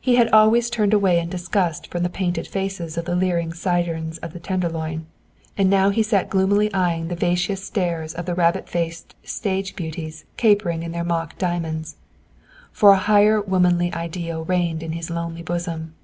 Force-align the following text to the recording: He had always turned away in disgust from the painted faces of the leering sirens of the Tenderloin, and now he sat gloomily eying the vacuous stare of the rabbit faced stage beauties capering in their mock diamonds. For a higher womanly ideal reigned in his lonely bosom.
He 0.00 0.14
had 0.14 0.28
always 0.30 0.70
turned 0.70 0.94
away 0.94 1.18
in 1.18 1.28
disgust 1.28 1.88
from 1.88 2.04
the 2.04 2.08
painted 2.08 2.46
faces 2.46 2.96
of 2.96 3.04
the 3.04 3.16
leering 3.16 3.52
sirens 3.52 4.18
of 4.18 4.32
the 4.32 4.38
Tenderloin, 4.38 5.06
and 5.58 5.68
now 5.68 5.90
he 5.90 6.04
sat 6.04 6.30
gloomily 6.30 6.70
eying 6.72 7.08
the 7.08 7.16
vacuous 7.16 7.64
stare 7.64 8.06
of 8.14 8.26
the 8.26 8.34
rabbit 8.36 8.68
faced 8.68 9.16
stage 9.24 9.74
beauties 9.74 10.24
capering 10.36 10.84
in 10.84 10.92
their 10.92 11.02
mock 11.02 11.36
diamonds. 11.36 11.96
For 12.70 12.92
a 12.92 12.98
higher 13.10 13.40
womanly 13.40 13.92
ideal 13.92 14.44
reigned 14.44 14.84
in 14.84 14.92
his 14.92 15.10
lonely 15.10 15.42
bosom. 15.42 15.96